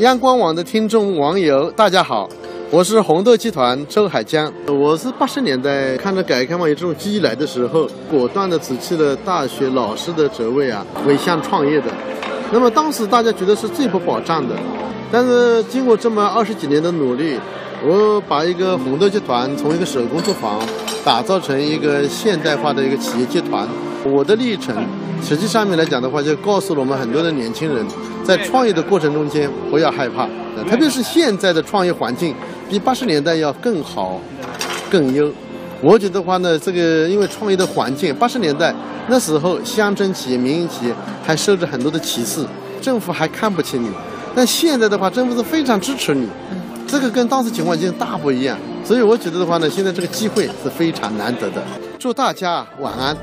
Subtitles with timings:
[0.00, 2.26] 央广网的听众网友，大家好，
[2.70, 4.50] 我是红豆集团周海江。
[4.66, 11.88] 我是八十年代看着改革开放有这种机遇来的时候，果断的辞去了大学老师的职位啊，回乡创业的。
[12.50, 14.56] 那么当时大家觉得是最不保障的，
[15.12, 17.38] 但是经过这么二十几年的努力，
[17.84, 20.58] 我把一个红豆集团从一个手工作坊
[21.04, 23.68] 打造成一个现代化的一个企业集团。
[24.04, 24.74] 我的历程，
[25.22, 27.84] 实际上面来讲的话，就告诉了我们很多的年轻人，
[28.24, 30.26] 在创业的过程中间不要害怕，
[30.68, 32.34] 特别是现在的创业环境
[32.68, 34.20] 比八十年代要更好、
[34.90, 35.30] 更优。
[35.82, 38.74] 我觉得话呢，这个因为创业的环境，八十年代
[39.08, 40.94] 那时候乡镇企业、民营企业
[41.24, 42.44] 还受着很多的歧视，
[42.80, 43.88] 政府还看不起你。
[44.34, 46.28] 但现在的话，政府是非常支持你，
[46.86, 48.56] 这个跟当时情况已经大不一样。
[48.84, 51.62] 所以我觉得的话呢，现在这个机会是非常难得的。
[51.98, 53.16] 祝大家晚安。